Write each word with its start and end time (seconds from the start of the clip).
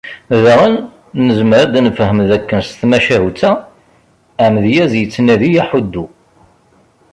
Daɣen, 0.43 0.75
nezmer 1.25 1.57
ad 1.63 1.69
d-nefhem 1.73 2.19
d 2.27 2.31
akken 2.37 2.59
s 2.67 2.69
tmacahut-a, 2.79 3.51
amedyaz 4.45 4.91
ittnadi 4.95 5.49
aḥuddu. 5.61 6.05